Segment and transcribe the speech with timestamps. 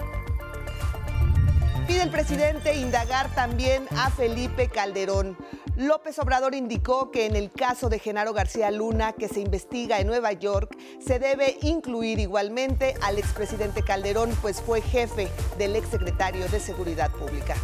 [1.90, 5.36] Pide el presidente indagar también a Felipe Calderón.
[5.74, 10.06] López Obrador indicó que en el caso de Genaro García Luna, que se investiga en
[10.06, 15.26] Nueva York, se debe incluir igualmente al expresidente Calderón, pues fue jefe
[15.58, 17.56] del exsecretario de Seguridad Pública.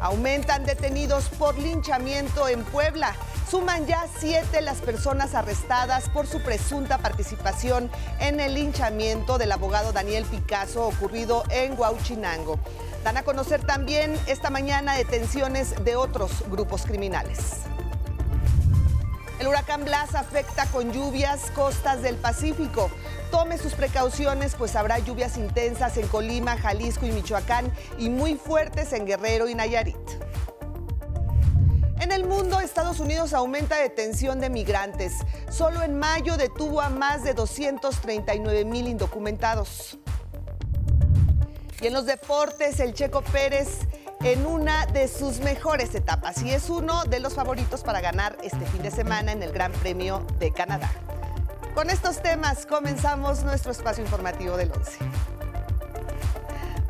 [0.00, 3.14] Aumentan detenidos por linchamiento en Puebla.
[3.50, 9.92] Suman ya siete las personas arrestadas por su presunta participación en el linchamiento del abogado
[9.92, 12.58] Daniel Picasso ocurrido en Huauchinango.
[13.04, 17.38] Dan a conocer también esta mañana detenciones de otros grupos criminales.
[19.38, 22.90] El huracán Blas afecta con lluvias costas del Pacífico.
[23.30, 28.92] Tome sus precauciones, pues habrá lluvias intensas en Colima, Jalisco y Michoacán y muy fuertes
[28.92, 29.96] en Guerrero y Nayarit.
[32.00, 35.18] En el mundo, Estados Unidos aumenta detención de migrantes.
[35.50, 39.98] Solo en mayo detuvo a más de 239 mil indocumentados.
[41.80, 43.80] Y en los deportes, el Checo Pérez
[44.22, 48.66] en una de sus mejores etapas y es uno de los favoritos para ganar este
[48.66, 50.90] fin de semana en el Gran Premio de Canadá.
[51.80, 54.98] Con estos temas comenzamos nuestro espacio informativo del 11.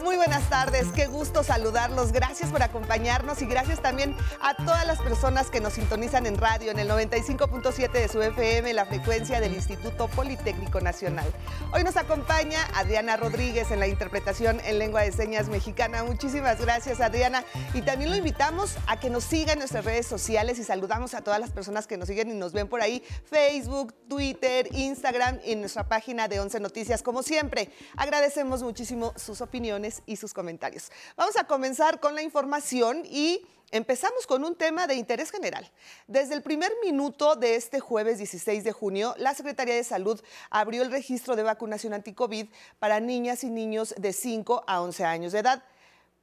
[0.02, 2.10] Muy buenas tardes, qué gusto saludarlos.
[2.12, 6.70] Gracias por acompañarnos y gracias también a todas las personas que nos sintonizan en radio
[6.70, 11.26] en el 95.7 de su FM, la frecuencia del Instituto Politécnico Nacional.
[11.74, 16.02] Hoy nos acompaña Adriana Rodríguez en la interpretación en lengua de señas mexicana.
[16.02, 17.44] Muchísimas gracias, Adriana.
[17.74, 21.20] Y también lo invitamos a que nos siga en nuestras redes sociales y saludamos a
[21.20, 25.56] todas las personas que nos siguen y nos ven por ahí, Facebook, Twitter, Instagram y
[25.56, 27.02] nuestra página de 11 Noticias.
[27.02, 30.90] Como siempre, agradecemos muchísimo sus opiniones y sus comentarios.
[31.16, 35.70] Vamos a comenzar con la información y Empezamos con un tema de interés general.
[36.08, 40.82] Desde el primer minuto de este jueves 16 de junio, la Secretaría de Salud abrió
[40.82, 42.48] el registro de vacunación anti-COVID
[42.80, 45.62] para niñas y niños de 5 a 11 años de edad.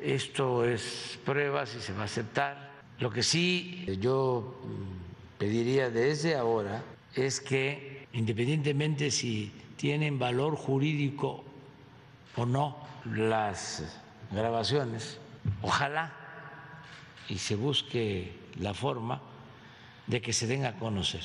[0.00, 2.70] esto es prueba, si se va a aceptar.
[3.00, 4.60] Lo que sí yo
[5.42, 6.84] pediría desde ahora
[7.16, 11.42] es que, independientemente si tienen valor jurídico
[12.36, 13.82] o no las
[14.30, 15.18] grabaciones,
[15.60, 16.12] ojalá
[17.28, 19.20] y se busque la forma
[20.06, 21.24] de que se den a conocer.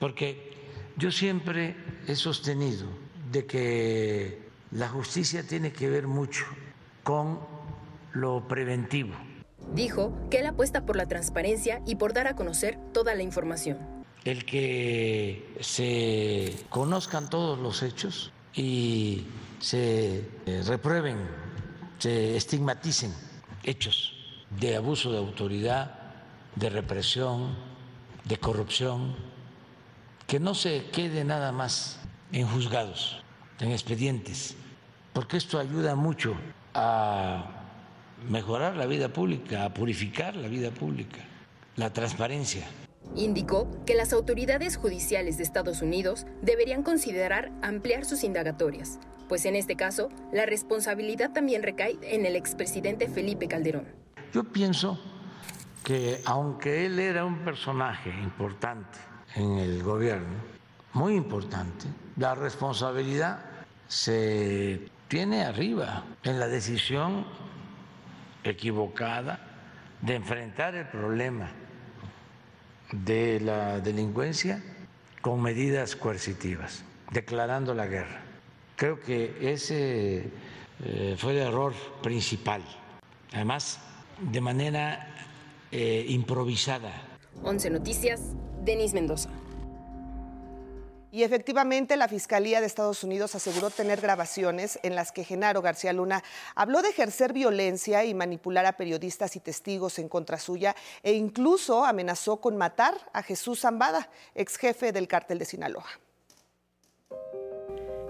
[0.00, 0.50] Porque
[0.96, 1.76] yo siempre
[2.08, 2.88] he sostenido
[3.30, 6.44] de que la justicia tiene que ver mucho
[7.04, 7.38] con
[8.14, 9.14] lo preventivo
[9.72, 13.78] Dijo que él apuesta por la transparencia y por dar a conocer toda la información.
[14.24, 19.26] El que se conozcan todos los hechos y
[19.60, 21.18] se eh, reprueben,
[21.98, 23.12] se estigmaticen
[23.62, 24.14] hechos
[24.58, 25.98] de abuso de autoridad,
[26.56, 27.56] de represión,
[28.24, 29.16] de corrupción,
[30.26, 31.98] que no se quede nada más
[32.32, 33.22] en juzgados,
[33.60, 34.56] en expedientes,
[35.12, 36.34] porque esto ayuda mucho
[36.72, 37.63] a
[38.28, 41.18] mejorar la vida pública, a purificar la vida pública,
[41.76, 42.66] la transparencia.
[43.16, 48.98] Indicó que las autoridades judiciales de Estados Unidos deberían considerar ampliar sus indagatorias,
[49.28, 53.86] pues en este caso la responsabilidad también recae en el expresidente Felipe Calderón.
[54.32, 54.98] Yo pienso
[55.84, 58.98] que aunque él era un personaje importante
[59.36, 60.34] en el gobierno,
[60.94, 61.86] muy importante,
[62.16, 63.40] la responsabilidad
[63.88, 67.26] se tiene arriba en la decisión
[68.44, 69.40] equivocada
[70.00, 71.50] de enfrentar el problema
[72.92, 74.62] de la delincuencia
[75.20, 78.20] con medidas coercitivas, declarando la guerra.
[78.76, 80.30] Creo que ese
[80.84, 82.62] eh, fue el error principal.
[83.32, 83.80] Además,
[84.20, 85.08] de manera
[85.72, 86.92] eh, improvisada.
[87.42, 88.20] 11 Noticias,
[88.62, 89.30] Denis Mendoza.
[91.14, 95.92] Y efectivamente, la Fiscalía de Estados Unidos aseguró tener grabaciones en las que Genaro García
[95.92, 96.24] Luna
[96.56, 100.74] habló de ejercer violencia y manipular a periodistas y testigos en contra suya
[101.04, 105.86] e incluso amenazó con matar a Jesús Zambada, ex jefe del cártel de Sinaloa.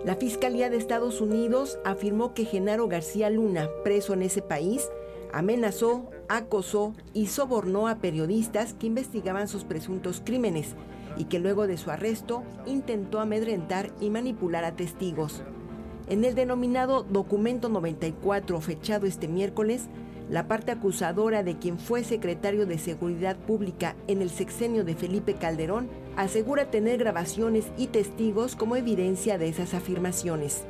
[0.03, 4.89] La Fiscalía de Estados Unidos afirmó que Genaro García Luna, preso en ese país,
[5.31, 10.75] amenazó, acosó y sobornó a periodistas que investigaban sus presuntos crímenes
[11.17, 15.43] y que luego de su arresto intentó amedrentar y manipular a testigos.
[16.07, 19.89] En el denominado Documento 94, fechado este miércoles,
[20.31, 25.35] la parte acusadora de quien fue secretario de Seguridad Pública en el sexenio de Felipe
[25.35, 30.65] Calderón asegura tener grabaciones y testigos como evidencia de esas afirmaciones.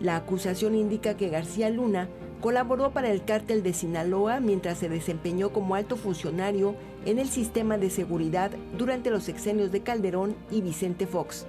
[0.00, 2.08] La acusación indica que García Luna
[2.40, 6.74] colaboró para el cártel de Sinaloa mientras se desempeñó como alto funcionario
[7.04, 11.46] en el sistema de seguridad durante los sexenios de Calderón y Vicente Fox.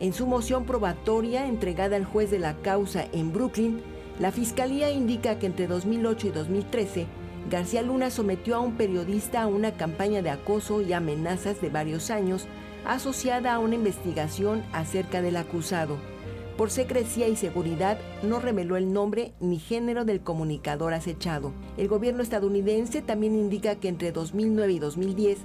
[0.00, 3.80] En su moción probatoria entregada al juez de la causa en Brooklyn,
[4.18, 7.06] la Fiscalía indica que entre 2008 y 2013,
[7.50, 12.10] García Luna sometió a un periodista a una campaña de acoso y amenazas de varios
[12.10, 12.46] años
[12.86, 15.96] asociada a una investigación acerca del acusado.
[16.56, 21.52] Por secrecía y seguridad, no reveló el nombre ni género del comunicador acechado.
[21.76, 25.38] El gobierno estadounidense también indica que entre 2009 y 2010,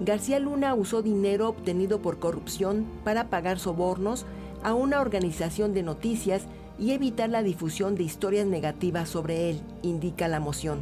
[0.00, 4.26] García Luna usó dinero obtenido por corrupción para pagar sobornos
[4.64, 6.46] a una organización de noticias
[6.80, 10.80] y evitar la difusión de historias negativas sobre él, indica la moción.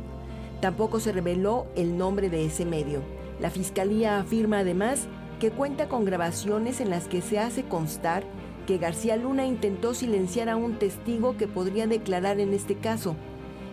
[0.63, 3.03] Tampoco se reveló el nombre de ese medio.
[3.39, 5.07] La Fiscalía afirma además
[5.39, 8.25] que cuenta con grabaciones en las que se hace constar
[8.67, 13.17] que García Luna intentó silenciar a un testigo que podría declarar en este caso.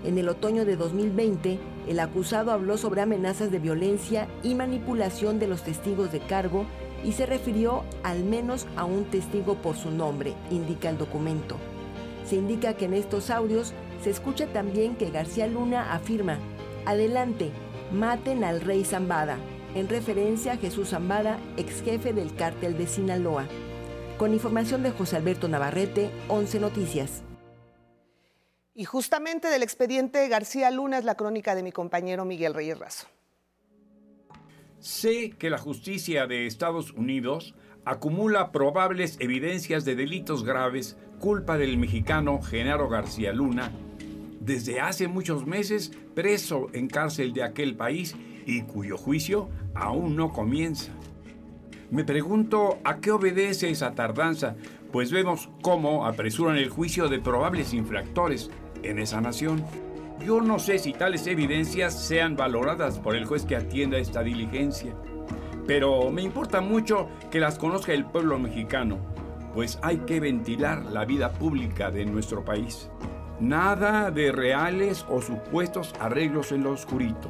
[0.04, 5.48] En el otoño de 2020, el acusado habló sobre amenazas de violencia y manipulación de
[5.48, 6.66] los testigos de cargo
[7.04, 11.58] y se refirió al menos a un testigo por su nombre, indica el documento.
[12.26, 13.74] Se indica que en estos audios
[14.04, 16.38] se escucha también que García Luna afirma,
[16.86, 17.52] adelante,
[17.92, 19.38] maten al rey Zambada,
[19.76, 23.46] en referencia a Jesús Zambada, ex jefe del cártel de Sinaloa.
[24.22, 27.24] Con información de José Alberto Navarrete, 11 Noticias.
[28.76, 33.08] Y justamente del expediente García Luna es la crónica de mi compañero Miguel Reyes Razo.
[34.78, 41.80] Sé que la justicia de Estados Unidos acumula probables evidencias de delitos graves culpa del
[41.80, 43.72] mexicano Genaro García Luna,
[44.40, 50.32] desde hace muchos meses preso en cárcel de aquel país y cuyo juicio aún no
[50.32, 50.92] comienza.
[51.92, 54.56] Me pregunto a qué obedece esa tardanza,
[54.94, 58.50] pues vemos cómo apresuran el juicio de probables infractores
[58.82, 59.66] en esa nación.
[60.26, 64.96] Yo no sé si tales evidencias sean valoradas por el juez que atienda esta diligencia,
[65.68, 68.98] pero me importa mucho que las conozca el pueblo mexicano,
[69.54, 72.90] pues hay que ventilar la vida pública de nuestro país.
[73.42, 77.30] Nada de reales o supuestos arreglos en lo oscurito.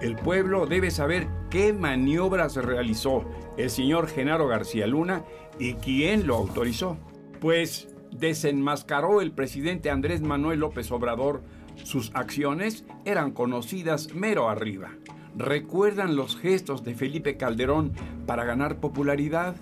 [0.00, 3.24] El pueblo debe saber qué maniobras realizó
[3.56, 5.24] el señor Genaro García Luna
[5.58, 6.96] y quién lo autorizó.
[7.40, 11.42] Pues desenmascaró el presidente Andrés Manuel López Obrador,
[11.82, 14.90] sus acciones eran conocidas mero arriba.
[15.36, 17.92] ¿Recuerdan los gestos de Felipe Calderón
[18.26, 19.56] para ganar popularidad?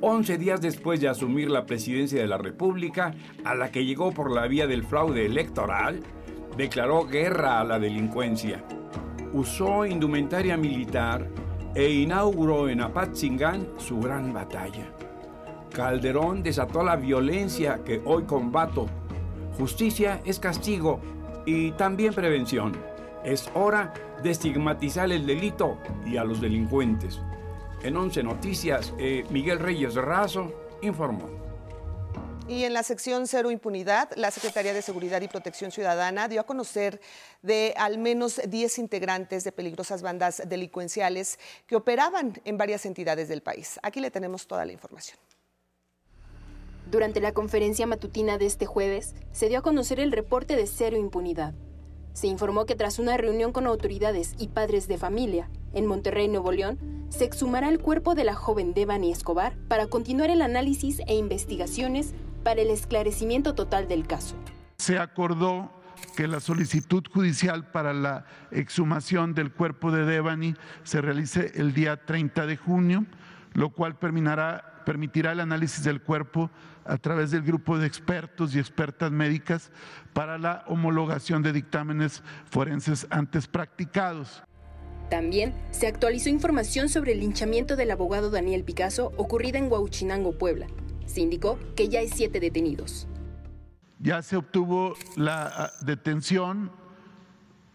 [0.00, 4.32] Once días después de asumir la presidencia de la República, a la que llegó por
[4.32, 6.00] la vía del fraude electoral,
[6.56, 8.64] declaró guerra a la delincuencia
[9.32, 11.28] usó indumentaria militar
[11.74, 14.86] e inauguró en Apatzingán su gran batalla.
[15.72, 18.86] Calderón desató la violencia que hoy combato.
[19.56, 21.00] Justicia es castigo
[21.46, 22.72] y también prevención.
[23.24, 27.20] Es hora de estigmatizar el delito y a los delincuentes.
[27.82, 30.52] En 11 Noticias, eh, Miguel Reyes Razo
[30.82, 31.41] informó.
[32.48, 36.44] Y en la sección Cero Impunidad, la Secretaría de Seguridad y Protección Ciudadana dio a
[36.44, 37.00] conocer
[37.40, 43.42] de al menos 10 integrantes de peligrosas bandas delincuenciales que operaban en varias entidades del
[43.42, 43.78] país.
[43.82, 45.18] Aquí le tenemos toda la información.
[46.90, 50.96] Durante la conferencia matutina de este jueves, se dio a conocer el reporte de Cero
[50.96, 51.54] Impunidad.
[52.12, 56.52] Se informó que tras una reunión con autoridades y padres de familia en Monterrey, Nuevo
[56.52, 61.14] León, se exhumará el cuerpo de la joven Devani Escobar para continuar el análisis e
[61.14, 64.36] investigaciones para el esclarecimiento total del caso.
[64.78, 65.70] Se acordó
[66.16, 72.04] que la solicitud judicial para la exhumación del cuerpo de Devani se realice el día
[72.04, 73.06] 30 de junio,
[73.54, 76.50] lo cual permitirá el análisis del cuerpo
[76.84, 79.70] a través del grupo de expertos y expertas médicas
[80.12, 84.42] para la homologación de dictámenes forenses antes practicados.
[85.10, 90.66] También se actualizó información sobre el linchamiento del abogado Daniel Picasso ocurrida en Huauchinango, Puebla,
[91.06, 93.06] se indicó que ya hay siete detenidos.
[93.98, 96.72] Ya se obtuvo la ah, detención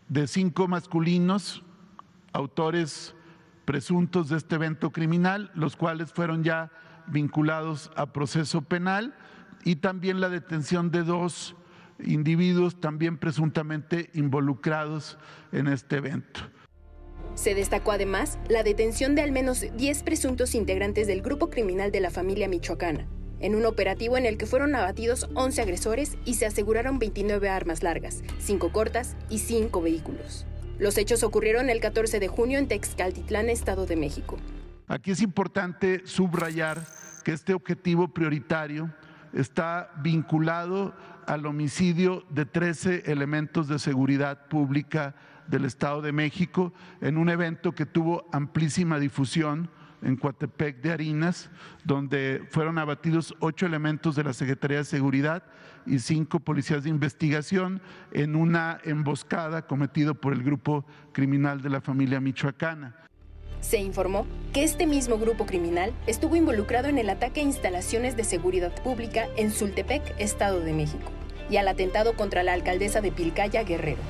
[0.09, 1.63] de cinco masculinos,
[2.33, 3.15] autores
[3.65, 6.71] presuntos de este evento criminal, los cuales fueron ya
[7.07, 9.15] vinculados a proceso penal,
[9.63, 11.55] y también la detención de dos
[11.99, 15.17] individuos también presuntamente involucrados
[15.51, 16.41] en este evento.
[17.35, 21.99] Se destacó además la detención de al menos 10 presuntos integrantes del grupo criminal de
[21.99, 23.07] la familia michoacana,
[23.39, 27.83] en un operativo en el que fueron abatidos 11 agresores y se aseguraron 29 armas
[27.83, 30.45] largas, 5 cortas y 5 vehículos.
[30.79, 34.37] Los hechos ocurrieron el 14 de junio en Texcaltitlán, Estado de México.
[34.87, 36.85] Aquí es importante subrayar
[37.23, 38.93] que este objetivo prioritario
[39.33, 40.93] está vinculado
[41.25, 45.15] al homicidio de 13 elementos de seguridad pública
[45.47, 49.69] del Estado de México en un evento que tuvo amplísima difusión
[50.01, 51.49] en Coatepec de Harinas,
[51.83, 55.43] donde fueron abatidos ocho elementos de la Secretaría de Seguridad
[55.85, 61.81] y cinco policías de investigación en una emboscada cometida por el grupo criminal de la
[61.81, 62.95] familia michoacana.
[63.61, 68.23] Se informó que este mismo grupo criminal estuvo involucrado en el ataque a instalaciones de
[68.23, 71.11] seguridad pública en Sultepec, Estado de México,
[71.49, 74.01] y al atentado contra la alcaldesa de Pilcaya, Guerrero.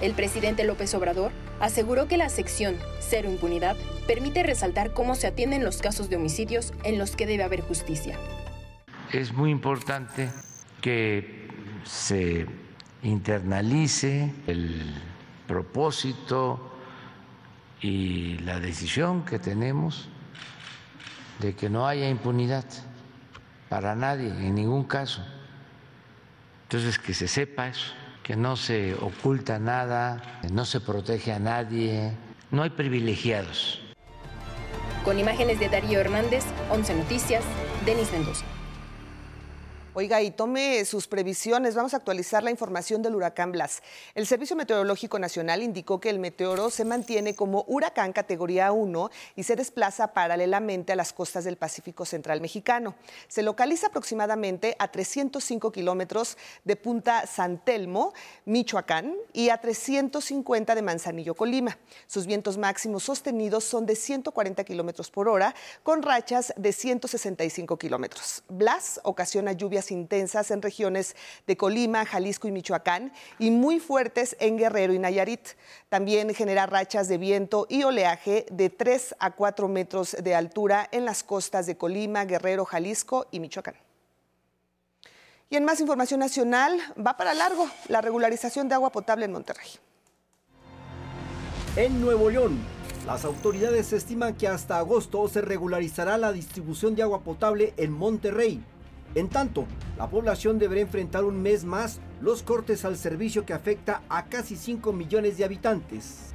[0.00, 1.30] El presidente López Obrador
[1.60, 6.72] aseguró que la sección Cero Impunidad permite resaltar cómo se atienden los casos de homicidios
[6.84, 8.18] en los que debe haber justicia.
[9.12, 10.30] Es muy importante
[10.80, 11.48] que
[11.84, 12.46] se
[13.02, 14.94] internalice el
[15.46, 16.72] propósito
[17.80, 20.08] y la decisión que tenemos
[21.40, 22.64] de que no haya impunidad
[23.68, 25.24] para nadie, en ningún caso.
[26.64, 32.12] Entonces, que se sepa eso que no se oculta nada, no se protege a nadie,
[32.50, 33.80] no hay privilegiados.
[35.04, 37.44] Con imágenes de Darío Hernández, 11 Noticias,
[37.84, 38.44] Denis Mendoza.
[39.94, 41.74] Oiga, y tome sus previsiones.
[41.74, 43.82] Vamos a actualizar la información del huracán Blas.
[44.14, 49.42] El Servicio Meteorológico Nacional indicó que el meteoro se mantiene como huracán categoría 1 y
[49.42, 52.94] se desplaza paralelamente a las costas del Pacífico Central mexicano.
[53.28, 58.14] Se localiza aproximadamente a 305 kilómetros de Punta San Telmo,
[58.46, 61.76] Michoacán, y a 350 de Manzanillo, Colima.
[62.06, 68.42] Sus vientos máximos sostenidos son de 140 kilómetros por hora, con rachas de 165 kilómetros.
[68.48, 74.56] Blas ocasiona lluvias intensas en regiones de Colima, Jalisco y Michoacán y muy fuertes en
[74.58, 75.48] Guerrero y Nayarit.
[75.88, 81.04] También genera rachas de viento y oleaje de 3 a 4 metros de altura en
[81.04, 83.74] las costas de Colima, Guerrero, Jalisco y Michoacán.
[85.50, 89.68] Y en más información nacional, va para largo la regularización de agua potable en Monterrey.
[91.76, 92.58] En Nuevo León,
[93.06, 98.64] las autoridades estiman que hasta agosto se regularizará la distribución de agua potable en Monterrey.
[99.14, 99.66] En tanto,
[99.98, 104.56] la población deberá enfrentar un mes más los cortes al servicio que afecta a casi
[104.56, 106.34] 5 millones de habitantes.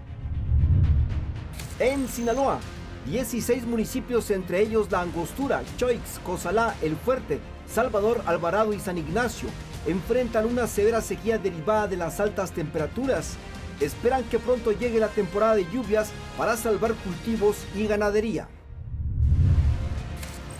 [1.80, 2.60] En Sinaloa,
[3.08, 9.50] 16 municipios, entre ellos La Angostura, Choix, Cozalá, El Fuerte, Salvador, Alvarado y San Ignacio,
[9.88, 13.38] enfrentan una severa sequía derivada de las altas temperaturas.
[13.80, 18.48] Esperan que pronto llegue la temporada de lluvias para salvar cultivos y ganadería.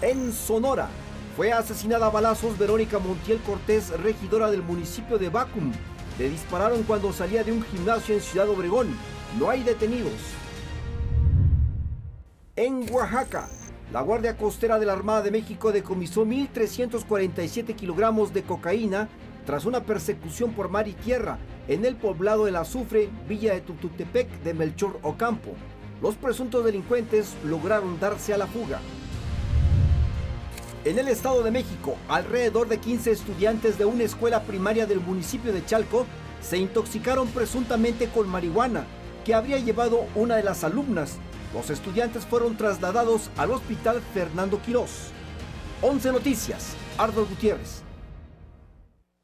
[0.02, 0.88] En Sonora,
[1.38, 5.72] fue asesinada a balazos Verónica Montiel Cortés, regidora del municipio de Bacum.
[6.18, 8.88] Le dispararon cuando salía de un gimnasio en Ciudad Obregón.
[9.38, 10.14] No hay detenidos.
[12.56, 13.50] En Oaxaca,
[13.94, 19.08] la Guardia Costera de la Armada de México decomisó 1.347 kilogramos de cocaína
[19.46, 24.28] tras una persecución por mar y tierra en el poblado del Azufre, Villa de Tututepec
[24.42, 25.52] de Melchor Ocampo.
[26.02, 28.80] Los presuntos delincuentes lograron darse a la fuga.
[30.88, 35.52] En el Estado de México, alrededor de 15 estudiantes de una escuela primaria del municipio
[35.52, 36.06] de Chalco
[36.40, 38.86] se intoxicaron presuntamente con marihuana
[39.26, 41.18] que habría llevado una de las alumnas.
[41.54, 45.12] Los estudiantes fueron trasladados al hospital Fernando Quirós.
[45.82, 47.87] 11 Noticias, Ardo Gutiérrez.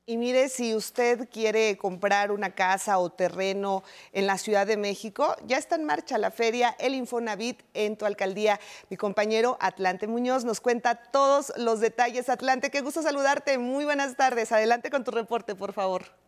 [0.05, 5.33] Y mire, si usted quiere comprar una casa o terreno en la Ciudad de México,
[5.45, 8.60] ya está en marcha la feria El Infonavit en tu alcaldía.
[8.89, 12.27] Mi compañero Atlante Muñoz nos cuenta todos los detalles.
[12.27, 13.57] Atlante, qué gusto saludarte.
[13.57, 14.51] Muy buenas tardes.
[14.51, 16.23] Adelante con tu reporte, por favor.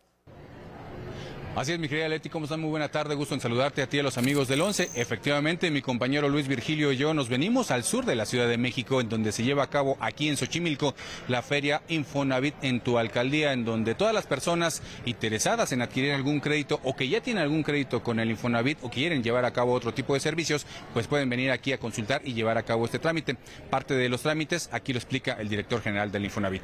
[1.56, 2.60] Así es, mi querida Leti, ¿cómo están?
[2.60, 4.90] Muy buena tarde, gusto en saludarte a ti y a los amigos del 11.
[4.94, 8.58] Efectivamente, mi compañero Luis Virgilio y yo nos venimos al sur de la Ciudad de
[8.58, 10.94] México, en donde se lleva a cabo aquí en Xochimilco
[11.28, 16.40] la feria Infonavit en tu alcaldía, en donde todas las personas interesadas en adquirir algún
[16.40, 19.72] crédito o que ya tienen algún crédito con el Infonavit o quieren llevar a cabo
[19.72, 22.98] otro tipo de servicios, pues pueden venir aquí a consultar y llevar a cabo este
[22.98, 23.34] trámite.
[23.70, 26.60] Parte de los trámites aquí lo explica el director general del Infonavit.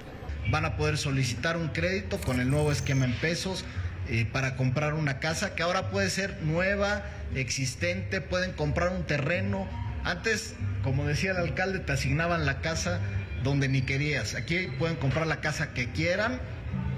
[0.50, 3.64] Van a poder solicitar un crédito con el nuevo esquema en pesos
[4.08, 7.04] eh, para comprar una casa que ahora puede ser nueva,
[7.34, 9.68] existente, pueden comprar un terreno.
[10.04, 13.00] Antes, como decía el alcalde, te asignaban la casa
[13.42, 14.34] donde ni querías.
[14.34, 16.40] Aquí pueden comprar la casa que quieran,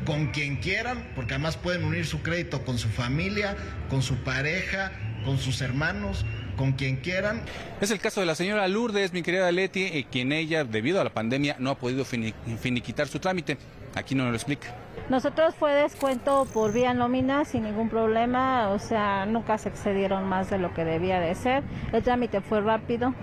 [0.07, 3.57] con quien quieran, porque además pueden unir su crédito con su familia,
[3.89, 4.93] con su pareja,
[5.25, 6.25] con sus hermanos
[6.57, 7.43] con quien quieran.
[7.81, 11.05] Es el caso de la señora Lourdes, mi querida Leti, eh, quien ella, debido a
[11.05, 13.59] la pandemia, no ha podido finiquitar su trámite.
[13.95, 14.75] Aquí no nos lo explica.
[15.09, 20.51] Nosotros fue descuento por vía nómina sin ningún problema, o sea, nunca se excedieron más
[20.51, 21.63] de lo que debía de ser.
[21.93, 23.15] El trámite fue rápido.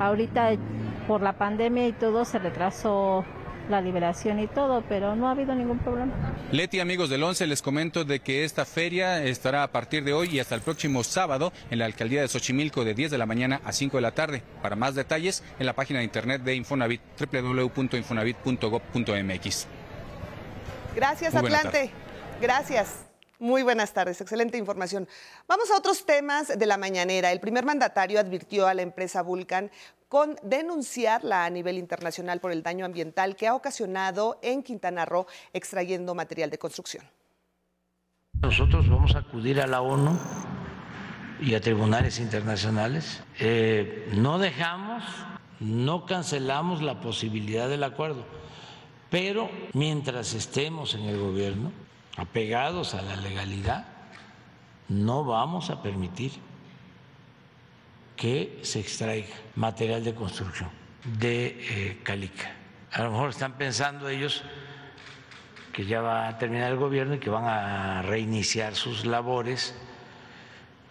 [0.00, 0.50] Ahorita
[1.06, 3.24] por la pandemia y todo se retrasó
[3.68, 6.12] la liberación y todo, pero no ha habido ningún problema.
[6.50, 10.30] Leti, amigos del 11, les comento de que esta feria estará a partir de hoy
[10.32, 13.60] y hasta el próximo sábado en la alcaldía de Xochimilco de 10 de la mañana
[13.64, 14.42] a 5 de la tarde.
[14.60, 19.68] Para más detalles, en la página de internet de Infonavit, www.infonavit.gov.mx.
[20.94, 21.90] Gracias, Atlante.
[22.40, 23.06] Gracias.
[23.38, 25.08] Muy buenas tardes, excelente información.
[25.48, 27.32] Vamos a otros temas de la mañanera.
[27.32, 29.70] El primer mandatario advirtió a la empresa Vulcan
[30.08, 35.26] con denunciarla a nivel internacional por el daño ambiental que ha ocasionado en Quintana Roo
[35.52, 37.04] extrayendo material de construcción.
[38.42, 40.16] Nosotros vamos a acudir a la ONU
[41.40, 43.24] y a tribunales internacionales.
[43.40, 45.02] Eh, no dejamos,
[45.58, 48.41] no cancelamos la posibilidad del acuerdo
[49.12, 51.70] pero mientras estemos en el gobierno,
[52.16, 53.86] apegados a la legalidad,
[54.88, 56.32] no vamos a permitir
[58.16, 60.70] que se extraiga material de construcción
[61.18, 62.52] de eh, Calica.
[62.90, 64.44] A lo mejor están pensando ellos
[65.74, 69.74] que ya va a terminar el gobierno y que van a reiniciar sus labores,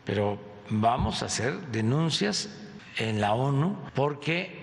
[0.05, 2.55] pero vamos a hacer denuncias
[2.97, 4.59] en la ONU porque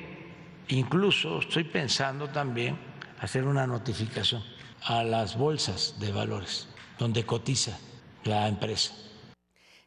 [0.68, 2.87] incluso estoy pensando también
[3.20, 4.42] hacer una notificación
[4.84, 7.78] a las bolsas de valores donde cotiza
[8.24, 8.92] la empresa.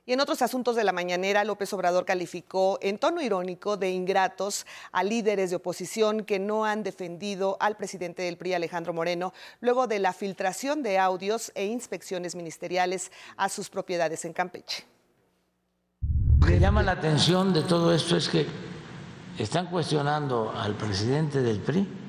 [0.04, 4.65] Y en otros asuntos de la mañanera, López Obrador calificó en tono irónico de ingratos
[4.91, 9.86] a líderes de oposición que no han defendido al presidente del PRI, Alejandro Moreno, luego
[9.86, 14.86] de la filtración de audios e inspecciones ministeriales a sus propiedades en Campeche.
[16.39, 18.48] Lo que llama la atención de todo esto es que
[19.38, 22.01] están cuestionando al presidente del PRI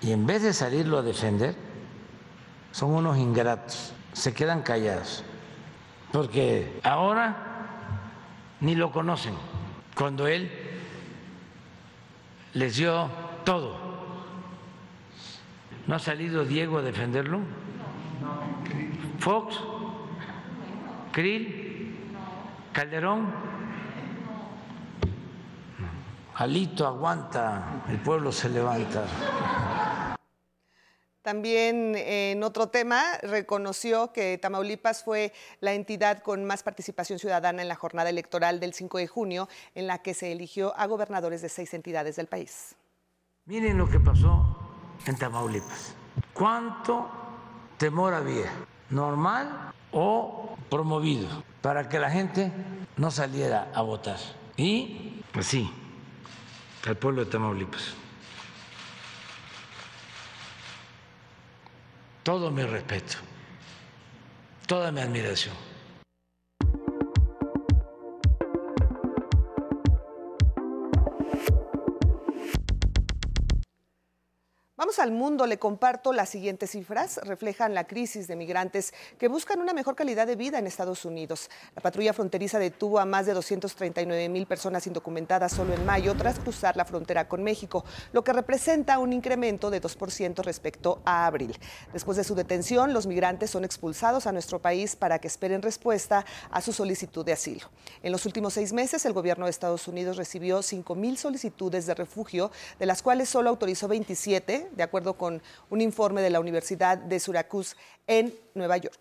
[0.00, 1.54] y en vez de salirlo a defender,
[2.72, 5.24] son unos ingratos, se quedan callados,
[6.12, 7.36] porque ahora
[8.60, 9.34] ni lo conocen,
[9.96, 10.50] cuando él
[12.54, 13.08] les dio
[13.44, 13.76] todo.
[15.86, 17.40] ¿No ha salido Diego a defenderlo?
[19.18, 19.58] ¿Fox?
[21.12, 21.96] ¿Krill?
[22.72, 23.26] ¿Calderón?
[26.34, 29.04] Alito aguanta, el pueblo se levanta.
[31.28, 37.68] También en otro tema reconoció que Tamaulipas fue la entidad con más participación ciudadana en
[37.68, 41.50] la jornada electoral del 5 de junio, en la que se eligió a gobernadores de
[41.50, 42.76] seis entidades del país.
[43.44, 44.56] Miren lo que pasó
[45.04, 45.94] en Tamaulipas.
[46.32, 47.10] ¿Cuánto
[47.76, 48.50] temor había?
[48.88, 51.28] ¿Normal o promovido?
[51.60, 52.50] Para que la gente
[52.96, 54.16] no saliera a votar.
[54.56, 55.70] Y, pues sí,
[56.86, 58.07] al pueblo de Tamaulipas.
[62.28, 63.16] Todo mi respeto,
[64.66, 65.54] toda mi admiración.
[74.88, 77.18] Vamos al mundo, le comparto las siguientes cifras.
[77.18, 81.50] Reflejan la crisis de migrantes que buscan una mejor calidad de vida en Estados Unidos.
[81.76, 86.38] La patrulla fronteriza detuvo a más de 239 mil personas indocumentadas solo en mayo tras
[86.38, 91.54] cruzar la frontera con México, lo que representa un incremento de 2% respecto a abril.
[91.92, 96.24] Después de su detención, los migrantes son expulsados a nuestro país para que esperen respuesta
[96.50, 97.68] a su solicitud de asilo.
[98.02, 101.94] En los últimos seis meses, el gobierno de Estados Unidos recibió 5 mil solicitudes de
[101.94, 106.96] refugio, de las cuales solo autorizó 27, de acuerdo con un informe de la Universidad
[106.96, 108.98] de Syracuse en Nueva York.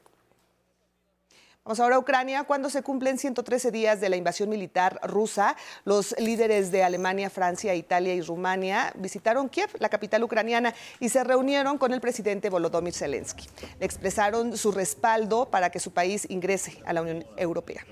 [1.64, 2.46] Vamos ahora a Ucrania.
[2.46, 7.76] Cuando se cumplen 113 días de la invasión militar rusa, los líderes de Alemania, Francia,
[7.76, 12.94] Italia y Rumania visitaron Kiev, la capital ucraniana, y se reunieron con el presidente Volodymyr
[12.94, 13.48] Zelensky.
[13.80, 17.86] Le expresaron su respaldo para que su país ingrese a la Unión Europea.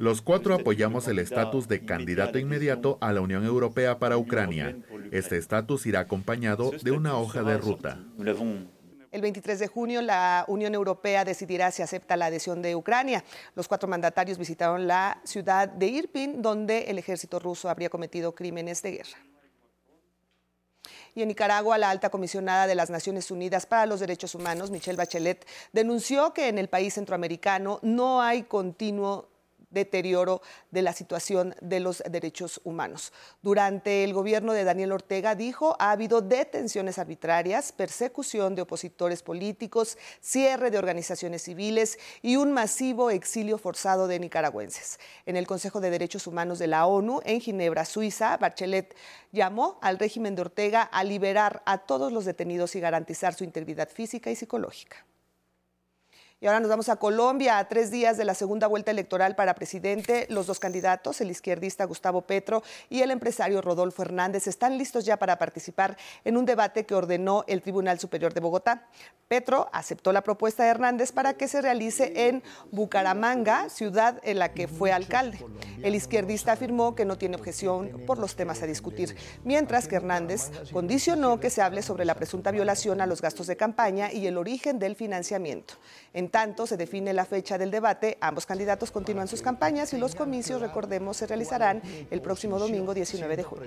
[0.00, 4.74] Los cuatro apoyamos el estatus de candidato inmediato a la Unión Europea para Ucrania.
[5.12, 7.98] Este estatus irá acompañado de una hoja de ruta.
[9.12, 13.22] El 23 de junio la Unión Europea decidirá si acepta la adhesión de Ucrania.
[13.54, 18.80] Los cuatro mandatarios visitaron la ciudad de Irpin, donde el ejército ruso habría cometido crímenes
[18.80, 19.18] de guerra.
[21.14, 24.96] Y en Nicaragua, la alta comisionada de las Naciones Unidas para los Derechos Humanos, Michelle
[24.96, 29.29] Bachelet, denunció que en el país centroamericano no hay continuo
[29.70, 33.12] deterioro de la situación de los derechos humanos.
[33.42, 39.98] Durante el gobierno de Daniel Ortega dijo, ha habido detenciones arbitrarias, persecución de opositores políticos,
[40.20, 44.98] cierre de organizaciones civiles y un masivo exilio forzado de nicaragüenses.
[45.26, 48.94] En el Consejo de Derechos Humanos de la ONU, en Ginebra, Suiza, Bachelet
[49.32, 53.88] llamó al régimen de Ortega a liberar a todos los detenidos y garantizar su integridad
[53.88, 55.04] física y psicológica.
[56.42, 59.54] Y ahora nos vamos a Colombia, a tres días de la segunda vuelta electoral para
[59.54, 60.26] presidente.
[60.30, 65.18] Los dos candidatos, el izquierdista Gustavo Petro y el empresario Rodolfo Hernández, están listos ya
[65.18, 68.88] para participar en un debate que ordenó el Tribunal Superior de Bogotá.
[69.28, 74.54] Petro aceptó la propuesta de Hernández para que se realice en Bucaramanga, ciudad en la
[74.54, 75.44] que fue alcalde.
[75.82, 80.50] El izquierdista afirmó que no tiene objeción por los temas a discutir, mientras que Hernández
[80.72, 84.38] condicionó que se hable sobre la presunta violación a los gastos de campaña y el
[84.38, 85.74] origen del financiamiento.
[86.14, 90.14] En tanto se define la fecha del debate, ambos candidatos continúan sus campañas y los
[90.14, 93.66] comicios, recordemos, se realizarán el próximo domingo 19 de junio.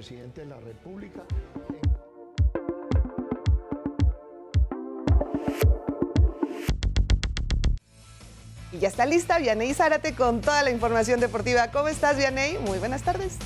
[8.71, 11.69] Y ya está lista Vianey Zárate con toda la información deportiva.
[11.69, 12.58] ¿Cómo estás, Vianey?
[12.58, 13.38] Muy buenas tardes.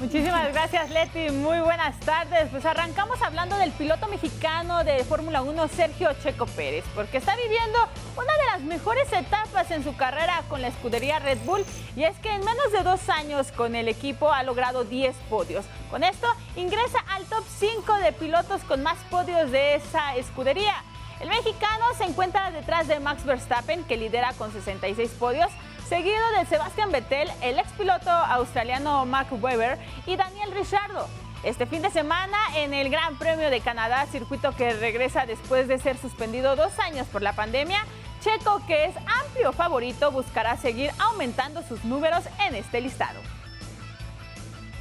[0.00, 1.30] Muchísimas gracias, Leti.
[1.30, 2.48] Muy buenas tardes.
[2.52, 7.78] Pues arrancamos hablando del piloto mexicano de Fórmula 1, Sergio Checo Pérez, porque está viviendo
[8.16, 11.64] una de las mejores etapas en su carrera con la escudería Red Bull.
[11.96, 15.66] Y es que en menos de dos años con el equipo ha logrado 10 podios.
[15.90, 20.76] Con esto ingresa al top 5 de pilotos con más podios de esa escudería.
[21.18, 25.50] El mexicano se encuentra detrás de Max Verstappen, que lidera con 66 podios,
[25.88, 31.08] seguido de Sebastian Vettel, el expiloto australiano Mark Webber y Daniel Ricciardo.
[31.44, 35.78] Este fin de semana en el Gran Premio de Canadá, circuito que regresa después de
[35.78, 37.86] ser suspendido dos años por la pandemia,
[38.20, 43.20] Checo, que es amplio favorito, buscará seguir aumentando sus números en este listado.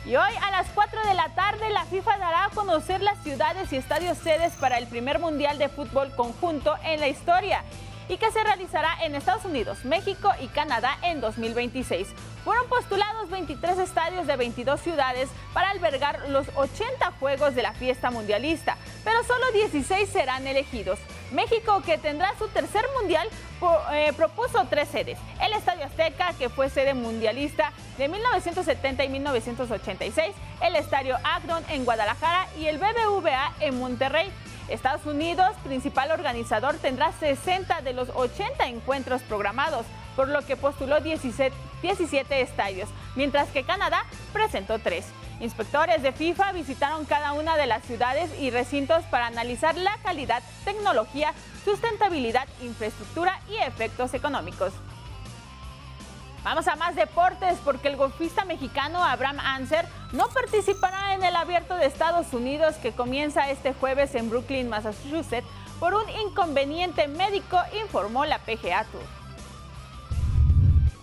[0.06, 3.72] Y hoy a las 4 de la tarde la FIFA dará a conocer las ciudades
[3.72, 7.63] y estadios sedes para el primer Mundial de Fútbol Conjunto en la historia
[8.10, 12.08] y que se realizará en Estados Unidos, México y Canadá en 2026.
[12.43, 18.12] Fueron postulados 23 estadios de 22 ciudades para albergar los 80 juegos de la fiesta
[18.12, 21.00] mundialista, pero solo 16 serán elegidos.
[21.32, 23.28] México, que tendrá su tercer mundial,
[23.91, 25.17] eh, propuso tres sedes.
[25.41, 31.84] El Estadio Azteca, que fue sede mundialista de 1970 y 1986, el Estadio Akron en
[31.84, 34.32] Guadalajara y el BBVA en Monterrey.
[34.69, 40.99] Estados Unidos, principal organizador, tendrá 60 de los 80 encuentros programados, por lo que postuló
[40.99, 44.03] 17, 17 estadios, mientras que Canadá
[44.34, 45.06] presentó 3.
[45.39, 50.41] Inspectores de FIFA visitaron cada una de las ciudades y recintos para analizar la calidad,
[50.65, 54.73] tecnología, sustentabilidad, infraestructura y efectos económicos.
[56.43, 61.76] Vamos a más deportes porque el golfista mexicano Abraham Anser no participará en el abierto
[61.76, 65.47] de Estados Unidos que comienza este jueves en Brooklyn, Massachusetts,
[65.80, 69.04] por un inconveniente médico, informó la PGA Tour.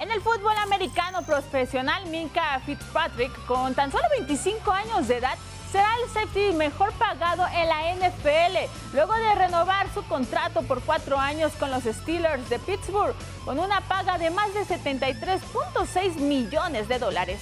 [0.01, 5.39] En el fútbol americano profesional, Minka Fitzpatrick, con tan solo 25 años de edad,
[5.75, 11.19] será el safety mejor pagado en la NFL, luego de renovar su contrato por cuatro
[11.19, 17.01] años con los Steelers de Pittsburgh, con una paga de más de 73.6 millones de
[17.01, 17.41] dólares.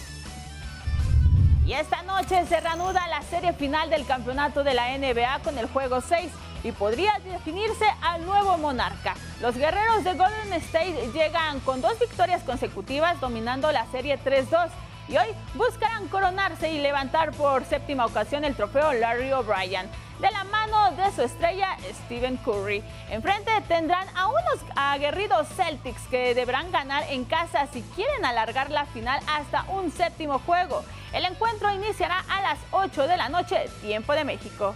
[1.66, 5.66] Y esta noche se reanuda la serie final del campeonato de la NBA con el
[5.66, 6.32] juego 6
[6.64, 9.14] y podría definirse al nuevo monarca.
[9.42, 14.70] Los guerreros de Golden State llegan con dos victorias consecutivas dominando la serie 3-2
[15.12, 19.86] y hoy buscarán coronarse y levantar por séptima ocasión el trofeo Larry O'Brien
[20.18, 22.82] de la mano de su estrella Stephen Curry.
[23.10, 28.86] Enfrente tendrán a unos aguerridos Celtics que deberán ganar en casa si quieren alargar la
[28.86, 30.82] final hasta un séptimo juego.
[31.12, 34.74] El encuentro iniciará a las 8 de la noche, tiempo de México.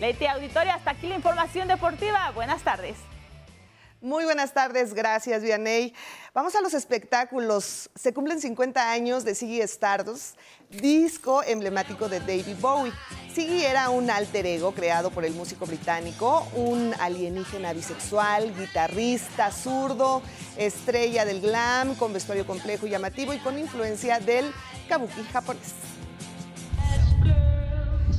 [0.00, 2.32] Leti Auditoria, hasta aquí la información deportiva.
[2.34, 2.96] Buenas tardes.
[4.00, 5.92] Muy buenas tardes, gracias Vianey.
[6.32, 7.90] Vamos a los espectáculos.
[7.96, 10.38] Se cumplen 50 años de Siggy Stardust,
[10.70, 12.92] disco emblemático de David Bowie.
[13.34, 20.22] Siggy era un alter ego creado por el músico británico, un alienígena bisexual, guitarrista, zurdo,
[20.56, 24.52] estrella del glam, con vestuario complejo y llamativo y con influencia del
[24.88, 25.74] kabuki japonés.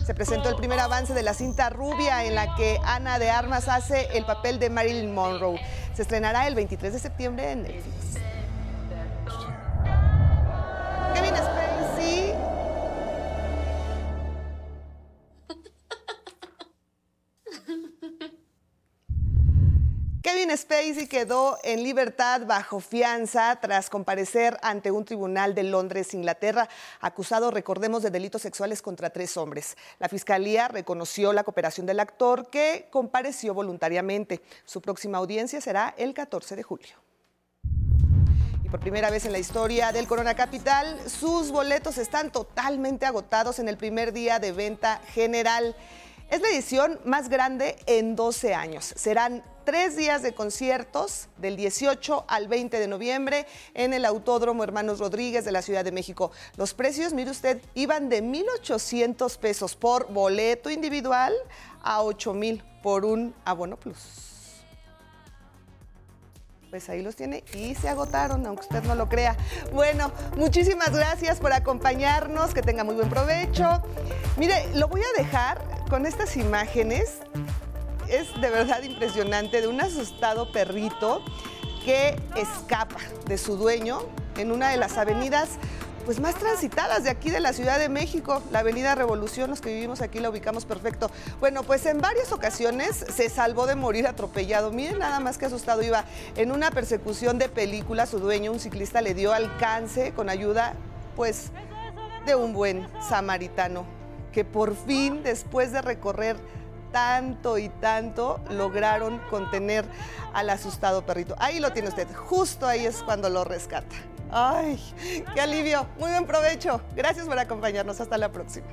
[0.09, 3.67] Se presentó el primer avance de la cinta Rubia en la que Ana de Armas
[3.67, 5.61] hace el papel de Marilyn Monroe.
[5.93, 8.18] Se estrenará el 23 de septiembre en Netflix.
[20.49, 26.67] Kevin Spacey quedó en libertad bajo fianza tras comparecer ante un tribunal de Londres, Inglaterra,
[27.01, 29.77] acusado, recordemos, de delitos sexuales contra tres hombres.
[29.99, 34.41] La fiscalía reconoció la cooperación del actor que compareció voluntariamente.
[34.65, 36.95] Su próxima audiencia será el 14 de julio.
[38.63, 43.59] Y por primera vez en la historia del Corona Capital, sus boletos están totalmente agotados
[43.59, 45.75] en el primer día de venta general.
[46.31, 48.93] Es la edición más grande en 12 años.
[48.95, 54.97] Serán tres días de conciertos del 18 al 20 de noviembre en el Autódromo Hermanos
[54.97, 56.31] Rodríguez de la Ciudad de México.
[56.57, 61.35] Los precios, mire usted, iban de 1.800 pesos por boleto individual
[61.83, 64.63] a 8.000 por un abono plus.
[66.71, 69.37] Pues ahí los tiene y se agotaron, aunque usted no lo crea.
[69.71, 73.83] Bueno, muchísimas gracias por acompañarnos, que tenga muy buen provecho.
[74.35, 77.19] Mire, lo voy a dejar con estas imágenes
[78.09, 81.23] es de verdad impresionante de un asustado perrito
[81.85, 84.01] que escapa de su dueño
[84.37, 85.49] en una de las avenidas
[86.05, 89.71] pues más transitadas de aquí de la Ciudad de México, la Avenida Revolución, los que
[89.71, 91.11] vivimos aquí la ubicamos perfecto.
[91.39, 94.71] Bueno, pues en varias ocasiones se salvó de morir atropellado.
[94.71, 96.05] Miren nada más que asustado iba.
[96.35, 100.73] En una persecución de película, su dueño, un ciclista, le dio alcance con ayuda,
[101.15, 101.51] pues,
[102.25, 103.85] de un buen samaritano
[104.31, 106.37] que por fin, después de recorrer
[106.91, 109.85] tanto y tanto, lograron contener
[110.33, 111.35] al asustado perrito.
[111.39, 113.95] Ahí lo tiene usted, justo ahí es cuando lo rescata.
[114.31, 114.79] ¡Ay,
[115.33, 115.87] qué alivio!
[115.97, 116.81] Muy buen provecho.
[116.95, 117.99] Gracias por acompañarnos.
[117.99, 118.67] Hasta la próxima.